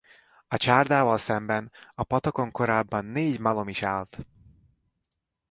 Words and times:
A 0.47 0.57
csárdával 0.57 1.17
szemben 1.17 1.71
a 1.95 2.03
patakon 2.03 2.51
korábban 2.51 3.05
négy 3.05 3.39
malom 3.39 3.67
is 3.69 3.81
állt. 3.83 4.25